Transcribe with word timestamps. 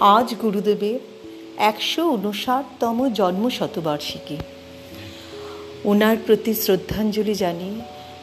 আজ 0.00 0.34
গুরুদেবের 0.34 0.98
একশো 1.56 2.06
উনষাটতম 2.08 3.08
জন্ম 3.08 3.48
শতবার্ষিকী 3.48 4.36
ওনার 5.84 6.16
প্রতি 6.26 6.54
শ্রদ্ধাঞ্জলি 6.54 7.34
জানিয়ে 7.34 7.80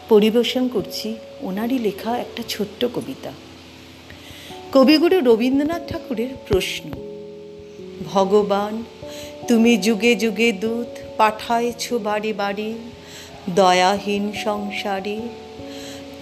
পরিবেশন 0.09 0.67
করছি 0.67 1.15
ওনারই 1.42 1.79
লেখা 1.79 2.17
একটা 2.17 2.43
ছোট্ট 2.49 2.85
কবিতা। 2.85 3.31
কবিগুরু 4.74 5.19
রবীন্দ্রনাথ 5.19 5.81
ঠাকুরের 5.88 6.29
প্রশ্ন, 6.47 6.89
ভগবান, 8.13 8.83
তুমি 9.47 9.78
যুগে 9.78 10.15
যুগে 10.15 10.51
দূত, 10.51 10.87
পাঠায়েছ 11.17 11.94
বাড়ি 11.94 12.33
বাড়ি, 12.33 12.73
দয়াহীন 13.55 14.31
সংসারে, 14.44 15.19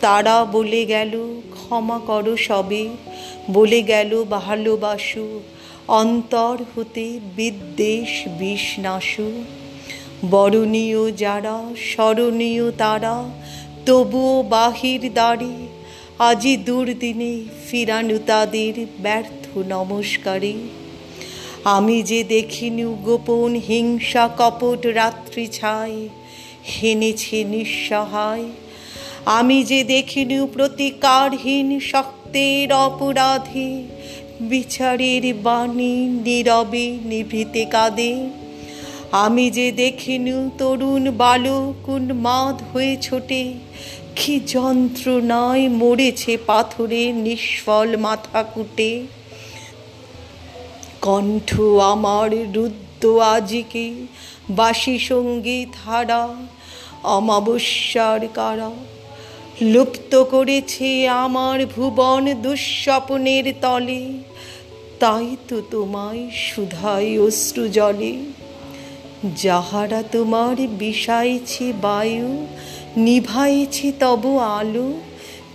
তারা 0.01 0.45
বলে 0.45 0.85
গেল, 0.85 1.41
ক্ষমা 1.51 1.99
করো 1.99 2.37
সবে। 2.37 2.89
বলে 3.51 3.81
গেল 3.81 4.23
ভালোবাসু 4.23 5.41
অন্তর 5.87 6.57
হতে 6.75 7.19
বিদ্বেষ 7.35 8.27
বিষ 8.27 8.79
নাশু 8.79 9.43
বরণীয় 10.29 11.11
যারা, 11.11 11.61
স্মরণীয় 11.77 12.71
তারা, 12.71 13.29
তবুও 13.85 14.43
বাহির 14.43 15.13
দ্বারে 15.13 15.67
আজি 16.19 16.57
দুর্দিনে 16.57 17.43
ফিরানু 17.67 18.19
তাদের 18.25 18.85
ব্যর্থ 19.01 19.57
নমস্কারে। 19.57 20.53
আমি 21.63 22.03
যে 22.03 22.23
দেখিনু 22.23 22.95
গোপন 23.03 23.55
হিংসা 23.55 24.29
কপট 24.37 24.85
রাত্রি 24.85 25.47
ছায়, 25.47 26.07
হেনেছে 26.65 27.43
নিঃসহায় 27.43 28.43
আমি 29.25 29.63
যে 29.63 29.83
দেখিনু 29.83 30.47
প্রতিকারহীন 30.47 31.79
শক্তের 31.79 32.73
অপরাধে, 32.73 33.83
বিচারের 34.41 35.33
বাণী 35.33 35.95
নীরবে 35.95 36.97
নিভৃতে 37.05 37.65
কাঁদে। 37.65 38.29
আমি 39.11 39.49
যে 39.49 39.71
দেখিনু 39.71 40.49
তরুণ 40.57 41.11
বালক 41.11 41.89
মাদ 42.11 42.61
হয়ে 42.73 42.97
ছোটে, 43.01 43.53
কি 44.15 44.39
যন্ত্রণায় 44.39 45.69
মরেছে 45.69 46.37
পাথরে 46.45 47.11
নিষ্ফল 47.11 47.97
মাথা 47.97 48.43
কুটে। 48.43 49.03
কণ্ঠ 51.01 51.61
আমার 51.61 52.53
রুদ্র 52.53 53.21
আজিকে, 53.21 53.93
বাসি 54.49 54.99
সংগীত 54.99 55.69
হারা 55.85 56.35
অমাবস্যার 57.03 58.27
কারা 58.33 58.71
লুপ্ত 59.61 60.23
করেছে 60.23 61.07
আমার 61.07 61.65
ভুবন 61.65 62.33
দুঃস্বপ্নের 62.41 63.53
তলে। 63.61 64.07
তাই 64.99 65.35
তো 65.47 65.61
তোমায় 65.71 66.29
সুধাই 66.35 67.17
অশ্রু 67.17 67.67
জলে। 67.67 68.17
যাহারা 69.35 70.03
তোমার 70.11 70.67
বিষাইছে 70.67 71.73
বায়ু, 71.81 72.47
নিভাইছে 72.97 73.91
তব 73.99 74.37
আলো, 74.37 74.93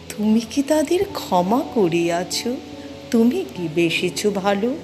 তুমি 0.08 0.41
কি 0.41 0.62
তাদের 0.62 1.04
ক্ষমা 1.12 1.62
করিয়াছ 1.74 2.46
তুমি 3.10 3.44
কি 3.56 3.69
বেসেছ 3.74 4.26
ভালো? 4.26 4.76